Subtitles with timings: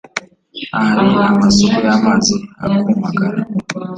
[0.79, 3.39] ahari amasoko y’amazi hakumagara